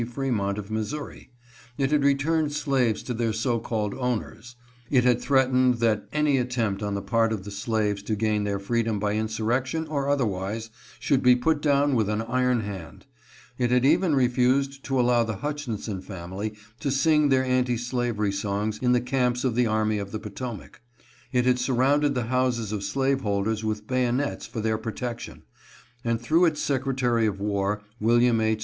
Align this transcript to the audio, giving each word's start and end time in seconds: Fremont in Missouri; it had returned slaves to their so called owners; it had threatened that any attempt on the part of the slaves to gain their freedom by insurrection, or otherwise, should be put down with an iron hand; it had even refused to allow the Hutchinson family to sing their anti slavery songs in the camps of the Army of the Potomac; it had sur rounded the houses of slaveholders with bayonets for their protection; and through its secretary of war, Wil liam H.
Fremont 0.11 0.57
in 0.57 0.65
Missouri; 0.71 1.29
it 1.77 1.91
had 1.91 2.03
returned 2.03 2.51
slaves 2.53 3.03
to 3.03 3.13
their 3.13 3.31
so 3.31 3.59
called 3.59 3.93
owners; 3.93 4.55
it 4.89 5.03
had 5.03 5.21
threatened 5.21 5.75
that 5.75 6.07
any 6.11 6.39
attempt 6.39 6.81
on 6.81 6.95
the 6.95 7.03
part 7.03 7.31
of 7.31 7.43
the 7.43 7.51
slaves 7.51 8.01
to 8.01 8.15
gain 8.15 8.43
their 8.43 8.57
freedom 8.57 8.97
by 8.97 9.13
insurrection, 9.13 9.85
or 9.85 10.09
otherwise, 10.09 10.71
should 10.99 11.21
be 11.21 11.35
put 11.35 11.61
down 11.61 11.93
with 11.93 12.09
an 12.09 12.23
iron 12.23 12.61
hand; 12.61 13.05
it 13.59 13.69
had 13.69 13.85
even 13.85 14.15
refused 14.15 14.83
to 14.83 14.99
allow 14.99 15.23
the 15.23 15.35
Hutchinson 15.35 16.01
family 16.01 16.55
to 16.79 16.89
sing 16.89 17.29
their 17.29 17.45
anti 17.45 17.77
slavery 17.77 18.31
songs 18.31 18.79
in 18.79 18.93
the 18.93 19.01
camps 19.01 19.43
of 19.43 19.53
the 19.53 19.67
Army 19.67 19.99
of 19.99 20.11
the 20.11 20.17
Potomac; 20.19 20.81
it 21.31 21.45
had 21.45 21.59
sur 21.59 21.73
rounded 21.75 22.15
the 22.15 22.23
houses 22.25 22.71
of 22.71 22.83
slaveholders 22.83 23.63
with 23.63 23.85
bayonets 23.85 24.47
for 24.47 24.61
their 24.61 24.79
protection; 24.79 25.43
and 26.03 26.19
through 26.19 26.45
its 26.45 26.59
secretary 26.59 27.27
of 27.27 27.39
war, 27.39 27.83
Wil 27.99 28.17
liam 28.17 28.41
H. 28.41 28.59